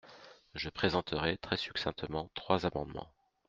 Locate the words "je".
0.55-0.69